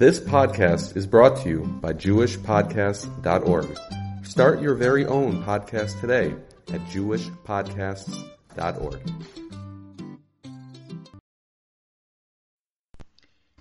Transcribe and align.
This 0.00 0.18
podcast 0.18 0.96
is 0.96 1.06
brought 1.06 1.36
to 1.42 1.48
you 1.50 1.60
by 1.82 1.92
JewishPodcasts.org. 1.92 3.78
Start 4.24 4.62
your 4.62 4.74
very 4.74 5.04
own 5.04 5.44
podcast 5.44 6.00
today 6.00 6.34
at 6.72 6.80
JewishPodcasts.org. 6.86 9.00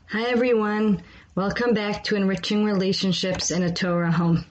Hi, 0.06 0.30
everyone. 0.30 1.04
Welcome 1.36 1.74
back 1.74 2.06
to 2.06 2.16
Enriching 2.16 2.64
Relationships 2.64 3.52
in 3.52 3.64
a 3.64 3.74
Torah 3.74 4.10
Home. 4.10 4.46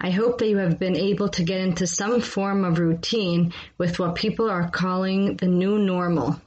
I 0.00 0.08
hope 0.08 0.38
that 0.38 0.48
you 0.48 0.56
have 0.56 0.78
been 0.78 0.96
able 0.96 1.28
to 1.28 1.44
get 1.44 1.60
into 1.60 1.86
some 1.86 2.22
form 2.22 2.64
of 2.64 2.78
routine 2.78 3.52
with 3.76 3.98
what 3.98 4.14
people 4.14 4.48
are 4.48 4.70
calling 4.70 5.36
the 5.36 5.48
new 5.48 5.78
normal. 5.78 6.40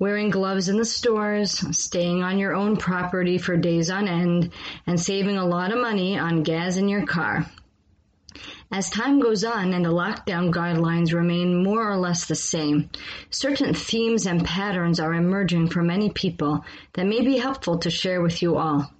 Wearing 0.00 0.30
gloves 0.30 0.68
in 0.68 0.76
the 0.76 0.84
stores, 0.84 1.58
staying 1.76 2.22
on 2.22 2.38
your 2.38 2.54
own 2.54 2.76
property 2.76 3.36
for 3.36 3.56
days 3.56 3.90
on 3.90 4.06
end, 4.06 4.52
and 4.86 5.00
saving 5.00 5.36
a 5.36 5.44
lot 5.46 5.72
of 5.72 5.80
money 5.80 6.16
on 6.16 6.44
gas 6.44 6.76
in 6.76 6.88
your 6.88 7.04
car. 7.04 7.46
As 8.70 8.90
time 8.90 9.18
goes 9.18 9.42
on 9.42 9.72
and 9.72 9.84
the 9.84 9.90
lockdown 9.90 10.52
guidelines 10.52 11.12
remain 11.12 11.64
more 11.64 11.90
or 11.90 11.96
less 11.96 12.26
the 12.26 12.36
same, 12.36 12.90
certain 13.30 13.74
themes 13.74 14.26
and 14.26 14.44
patterns 14.44 15.00
are 15.00 15.14
emerging 15.14 15.68
for 15.68 15.82
many 15.82 16.10
people 16.10 16.64
that 16.92 17.06
may 17.06 17.22
be 17.22 17.38
helpful 17.38 17.78
to 17.78 17.90
share 17.90 18.20
with 18.20 18.40
you 18.40 18.56
all. 18.56 18.92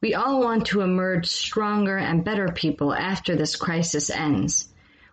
We 0.00 0.14
all 0.14 0.40
want 0.40 0.66
to 0.66 0.82
emerge 0.82 1.26
stronger 1.26 1.96
and 1.96 2.24
better 2.24 2.48
people 2.52 2.94
after 2.94 3.34
this 3.34 3.56
crisis 3.56 4.10
ends. 4.10 4.68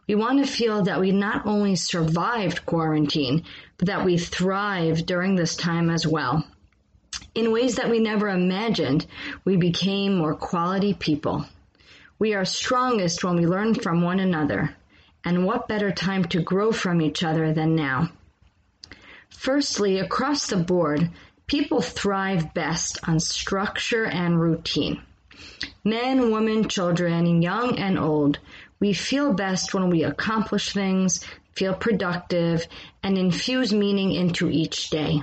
We 0.07 0.15
want 0.15 0.39
to 0.39 0.51
feel 0.51 0.83
that 0.83 1.01
we 1.01 1.11
not 1.11 1.45
only 1.45 1.75
survived 1.75 2.65
quarantine, 2.65 3.43
but 3.77 3.87
that 3.87 4.05
we 4.05 4.17
thrived 4.17 5.05
during 5.05 5.35
this 5.35 5.55
time 5.55 5.89
as 5.89 6.07
well. 6.07 6.47
In 7.35 7.51
ways 7.51 7.75
that 7.75 7.89
we 7.89 7.99
never 7.99 8.29
imagined, 8.29 9.05
we 9.43 9.57
became 9.57 10.17
more 10.17 10.33
quality 10.33 10.93
people. 10.93 11.45
We 12.19 12.33
are 12.33 12.45
strongest 12.45 13.23
when 13.23 13.35
we 13.35 13.45
learn 13.45 13.75
from 13.75 14.01
one 14.01 14.19
another. 14.19 14.75
And 15.25 15.45
what 15.45 15.67
better 15.67 15.91
time 15.91 16.23
to 16.25 16.41
grow 16.41 16.71
from 16.71 17.01
each 17.01 17.23
other 17.23 17.53
than 17.53 17.75
now? 17.75 18.09
Firstly, 19.29 19.99
across 19.99 20.47
the 20.47 20.57
board, 20.57 21.11
people 21.47 21.81
thrive 21.81 22.53
best 22.53 22.97
on 23.07 23.19
structure 23.19 24.05
and 24.05 24.39
routine. 24.39 25.01
Men, 25.83 26.31
women, 26.31 26.67
children, 26.67 27.41
young 27.41 27.77
and 27.79 27.97
old, 27.97 28.39
we 28.79 28.93
feel 28.93 29.33
best 29.33 29.73
when 29.73 29.89
we 29.89 30.03
accomplish 30.03 30.71
things, 30.73 31.23
feel 31.55 31.73
productive, 31.73 32.67
and 33.03 33.17
infuse 33.17 33.73
meaning 33.73 34.11
into 34.11 34.49
each 34.49 34.89
day. 34.89 35.21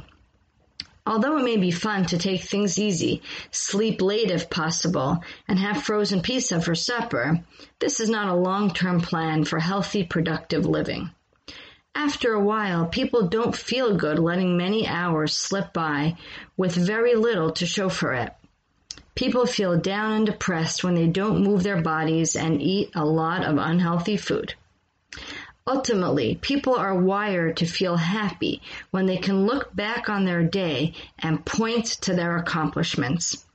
Although 1.07 1.37
it 1.37 1.45
may 1.45 1.59
be 1.59 1.71
fun 1.71 2.07
to 2.07 2.19
take 2.19 2.43
things 2.43 2.79
easy, 2.79 3.21
sleep 3.51 4.01
late 4.01 4.31
if 4.31 4.49
possible, 4.49 5.23
and 5.47 5.59
have 5.59 5.85
frozen 5.85 6.23
pizza 6.23 6.63
for 6.63 6.75
supper, 6.75 7.45
this 7.79 8.01
is 8.01 8.09
not 8.09 8.29
a 8.29 8.35
long-term 8.35 9.03
plan 9.03 9.45
for 9.45 9.59
healthy, 9.59 10.03
productive 10.03 10.65
living. 10.65 11.11
After 11.95 12.33
a 12.33 12.41
while, 12.41 12.87
people 12.87 13.29
don't 13.29 13.55
feel 13.55 13.97
good 13.97 14.19
letting 14.19 14.57
many 14.57 14.89
hours 14.89 15.37
slip 15.37 15.73
by 15.75 16.17
with 16.57 16.75
very 16.75 17.15
little 17.15 17.51
to 17.53 17.67
show 17.67 17.89
for 17.89 18.15
it. 18.15 18.33
People 19.15 19.47
feel 19.47 19.79
down 19.79 20.13
and 20.13 20.27
depressed 20.27 20.83
when 20.83 20.95
they 20.95 21.07
don't 21.07 21.43
move 21.43 21.63
their 21.63 21.81
bodies 21.81 22.35
and 22.35 22.61
eat 22.61 22.91
a 22.95 23.05
lot 23.05 23.45
of 23.45 23.59
unhealthy 23.59 24.17
food. 24.17 24.55
Ultimately, 25.67 26.35
people 26.43 26.75
are 26.75 26.95
wired 26.95 27.57
to 27.59 27.67
feel 27.67 27.97
happy 27.97 28.61
when 28.91 29.07
they 29.07 29.17
can 29.17 29.47
look 29.47 29.75
back 29.75 30.09
on 30.09 30.25
their 30.25 30.43
day 30.43 30.93
and 31.19 31.47
point 31.47 31.87
to 32.03 32.15
their 32.15 32.37
accomplishments. 32.37 33.47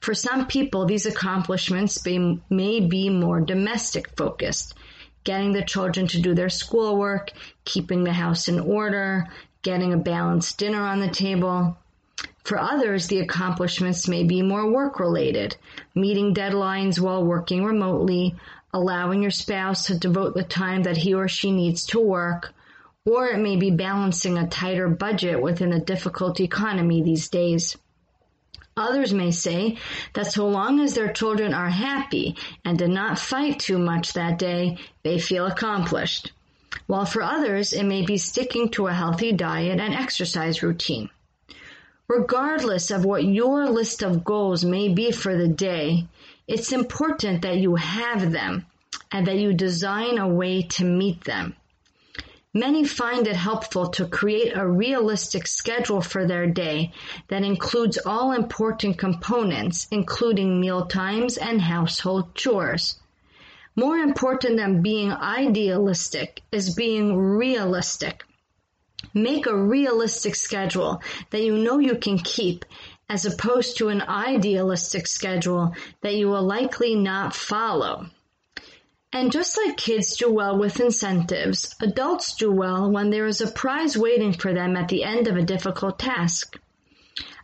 For 0.00 0.14
some 0.14 0.46
people, 0.46 0.86
these 0.86 1.06
accomplishments 1.06 2.04
may 2.04 2.80
be 2.80 3.08
more 3.08 3.40
domestic 3.40 4.16
focused, 4.16 4.74
getting 5.22 5.52
the 5.52 5.64
children 5.64 6.06
to 6.08 6.20
do 6.20 6.34
their 6.34 6.48
schoolwork, 6.48 7.30
keeping 7.64 8.04
the 8.04 8.12
house 8.12 8.48
in 8.48 8.58
order, 8.58 9.26
getting 9.62 9.92
a 9.92 9.98
balanced 9.98 10.58
dinner 10.58 10.82
on 10.82 11.00
the 11.00 11.08
table. 11.08 11.76
For 12.46 12.60
others, 12.60 13.08
the 13.08 13.18
accomplishments 13.18 14.06
may 14.06 14.22
be 14.22 14.40
more 14.40 14.70
work 14.70 15.00
related, 15.00 15.56
meeting 15.96 16.32
deadlines 16.32 17.00
while 17.00 17.24
working 17.24 17.64
remotely, 17.64 18.36
allowing 18.72 19.20
your 19.20 19.32
spouse 19.32 19.86
to 19.86 19.98
devote 19.98 20.36
the 20.36 20.44
time 20.44 20.84
that 20.84 20.96
he 20.96 21.12
or 21.12 21.26
she 21.26 21.50
needs 21.50 21.84
to 21.86 21.98
work, 21.98 22.54
or 23.04 23.26
it 23.26 23.40
may 23.40 23.56
be 23.56 23.72
balancing 23.72 24.38
a 24.38 24.46
tighter 24.46 24.88
budget 24.88 25.42
within 25.42 25.72
a 25.72 25.84
difficult 25.84 26.38
economy 26.38 27.02
these 27.02 27.28
days. 27.28 27.76
Others 28.76 29.12
may 29.12 29.32
say 29.32 29.78
that 30.12 30.30
so 30.30 30.46
long 30.46 30.78
as 30.78 30.94
their 30.94 31.12
children 31.12 31.52
are 31.52 31.68
happy 31.68 32.36
and 32.64 32.78
did 32.78 32.90
not 32.90 33.18
fight 33.18 33.58
too 33.58 33.80
much 33.80 34.12
that 34.12 34.38
day, 34.38 34.78
they 35.02 35.18
feel 35.18 35.46
accomplished. 35.46 36.30
While 36.86 37.06
for 37.06 37.24
others, 37.24 37.72
it 37.72 37.82
may 37.82 38.02
be 38.02 38.18
sticking 38.18 38.68
to 38.68 38.86
a 38.86 38.92
healthy 38.92 39.32
diet 39.32 39.80
and 39.80 39.92
exercise 39.92 40.62
routine. 40.62 41.10
Regardless 42.08 42.92
of 42.92 43.04
what 43.04 43.24
your 43.24 43.68
list 43.68 44.02
of 44.02 44.24
goals 44.24 44.64
may 44.64 44.88
be 44.88 45.10
for 45.10 45.36
the 45.36 45.48
day, 45.48 46.06
it's 46.46 46.72
important 46.72 47.42
that 47.42 47.58
you 47.58 47.74
have 47.74 48.30
them 48.30 48.64
and 49.10 49.26
that 49.26 49.38
you 49.38 49.52
design 49.52 50.18
a 50.18 50.28
way 50.28 50.62
to 50.62 50.84
meet 50.84 51.24
them. 51.24 51.56
Many 52.54 52.84
find 52.84 53.26
it 53.26 53.36
helpful 53.36 53.88
to 53.90 54.06
create 54.06 54.56
a 54.56 54.66
realistic 54.66 55.46
schedule 55.46 56.00
for 56.00 56.26
their 56.26 56.46
day 56.46 56.92
that 57.28 57.42
includes 57.42 57.98
all 57.98 58.32
important 58.32 58.98
components, 58.98 59.88
including 59.90 60.60
meal 60.60 60.86
times 60.86 61.36
and 61.36 61.60
household 61.60 62.34
chores. 62.34 62.98
More 63.74 63.98
important 63.98 64.56
than 64.56 64.80
being 64.80 65.12
idealistic 65.12 66.40
is 66.50 66.74
being 66.74 67.16
realistic. 67.16 68.24
Make 69.16 69.46
a 69.46 69.56
realistic 69.56 70.34
schedule 70.34 71.00
that 71.30 71.42
you 71.42 71.56
know 71.56 71.78
you 71.78 71.96
can 71.96 72.18
keep 72.18 72.66
as 73.08 73.24
opposed 73.24 73.78
to 73.78 73.88
an 73.88 74.02
idealistic 74.02 75.06
schedule 75.06 75.74
that 76.02 76.16
you 76.16 76.28
will 76.28 76.42
likely 76.42 76.94
not 76.94 77.34
follow. 77.34 78.08
And 79.14 79.32
just 79.32 79.56
like 79.56 79.78
kids 79.78 80.16
do 80.16 80.30
well 80.30 80.58
with 80.58 80.80
incentives, 80.80 81.74
adults 81.80 82.34
do 82.34 82.52
well 82.52 82.90
when 82.90 83.08
there 83.08 83.24
is 83.24 83.40
a 83.40 83.50
prize 83.50 83.96
waiting 83.96 84.34
for 84.34 84.52
them 84.52 84.76
at 84.76 84.88
the 84.88 85.02
end 85.02 85.28
of 85.28 85.36
a 85.38 85.42
difficult 85.42 85.98
task. 85.98 86.58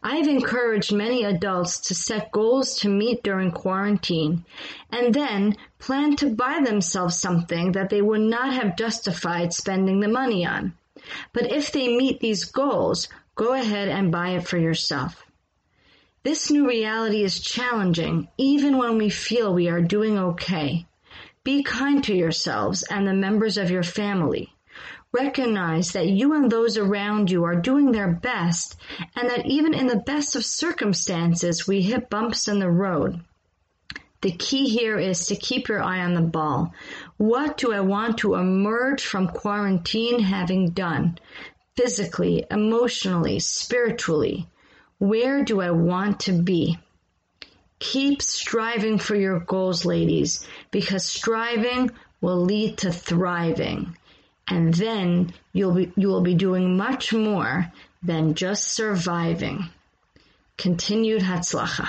I've 0.03 0.29
encouraged 0.29 0.93
many 0.93 1.25
adults 1.25 1.81
to 1.89 1.95
set 1.95 2.33
goals 2.33 2.77
to 2.81 2.91
meet 2.91 3.23
during 3.23 3.51
quarantine 3.51 4.45
and 4.91 5.15
then 5.15 5.57
plan 5.79 6.17
to 6.17 6.35
buy 6.35 6.61
themselves 6.63 7.19
something 7.19 7.73
that 7.73 7.89
they 7.89 8.03
would 8.03 8.21
not 8.21 8.53
have 8.53 8.77
justified 8.77 9.55
spending 9.55 10.01
the 10.01 10.09
money 10.09 10.45
on. 10.45 10.75
But 11.33 11.53
if 11.53 11.73
they 11.73 11.97
meet 11.97 12.21
these 12.21 12.45
goals, 12.45 13.09
go 13.35 13.55
ahead 13.55 13.89
and 13.89 14.13
buy 14.13 14.31
it 14.31 14.47
for 14.47 14.59
yourself. 14.59 15.25
This 16.23 16.51
new 16.51 16.69
reality 16.69 17.25
is 17.25 17.41
challenging 17.41 18.29
even 18.39 18.79
when 18.79 18.97
we 18.99 19.11
feel 19.11 19.53
we 19.53 19.69
are 19.69 19.81
doing 19.83 20.19
okay. 20.19 20.87
Be 21.43 21.65
kind 21.65 22.05
to 22.05 22.15
yourselves 22.15 22.85
and 22.85 23.07
the 23.07 23.15
members 23.15 23.57
of 23.57 23.71
your 23.71 23.83
family. 23.83 24.55
Recognize 25.13 25.93
that 25.93 26.07
you 26.07 26.33
and 26.35 26.51
those 26.51 26.79
around 26.79 27.31
you 27.31 27.45
are 27.45 27.57
doing 27.57 27.91
their 27.91 28.13
best 28.13 28.77
and 29.17 29.29
that 29.29 29.47
even 29.47 29.75
in 29.75 29.89
the 29.89 29.97
best 30.07 30.37
of 30.37 30.45
circumstances 30.45 31.67
we 31.67 31.83
hit 31.83 32.09
bumps 32.09 32.47
in 32.47 32.61
the 32.61 32.71
road. 32.71 33.21
The 34.23 34.33
key 34.33 34.69
here 34.69 34.99
is 34.99 35.27
to 35.27 35.37
keep 35.37 35.69
your 35.69 35.83
eye 35.83 36.01
on 36.01 36.15
the 36.15 36.21
ball. 36.21 36.73
What 37.17 37.57
do 37.57 37.73
I 37.73 37.81
want 37.81 38.19
to 38.19 38.35
emerge 38.35 39.05
from 39.05 39.27
quarantine 39.27 40.21
having 40.21 40.71
done? 40.71 41.19
Physically, 41.77 42.45
emotionally, 42.49 43.41
spiritually. 43.41 44.49
Where 44.99 45.45
do 45.45 45.61
I 45.61 45.73
want 45.73 46.21
to 46.21 46.33
be? 46.33 46.79
Keep 47.81 48.23
striving 48.23 48.99
for 48.99 49.17
your 49.17 49.41
goals, 49.41 49.85
ladies, 49.85 50.47
because 50.71 51.05
striving 51.05 51.91
will 52.21 52.43
lead 52.43 52.79
to 52.79 52.93
thriving. 52.93 53.97
And 54.47 54.73
then 54.73 55.33
you'll 55.53 55.75
be, 55.75 55.93
you 55.97 56.07
will 56.07 56.21
be 56.21 56.35
doing 56.35 56.77
much 56.77 57.13
more 57.13 57.73
than 58.05 58.35
just 58.35 58.69
surviving. 58.69 59.69
Continued 60.57 61.23
Hatzlacha. 61.23 61.89